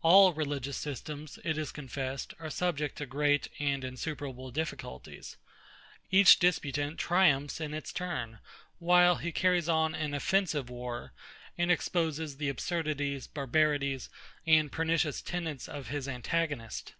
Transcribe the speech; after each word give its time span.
All 0.00 0.32
religious 0.32 0.78
systems, 0.78 1.38
it 1.44 1.58
is 1.58 1.70
confessed, 1.70 2.32
are 2.38 2.48
subject 2.48 2.96
to 2.96 3.04
great 3.04 3.48
and 3.58 3.84
insuperable 3.84 4.50
difficulties. 4.50 5.36
Each 6.10 6.38
disputant 6.38 6.98
triumphs 6.98 7.60
in 7.60 7.72
his 7.72 7.92
turn; 7.92 8.38
while 8.78 9.16
he 9.16 9.32
carries 9.32 9.68
on 9.68 9.94
an 9.94 10.14
offensive 10.14 10.70
war, 10.70 11.12
and 11.58 11.70
exposes 11.70 12.38
the 12.38 12.48
absurdities, 12.48 13.26
barbarities, 13.26 14.08
and 14.46 14.72
pernicious 14.72 15.20
tenets 15.20 15.68
of 15.68 15.88
his 15.88 16.08
antagonist. 16.08 16.94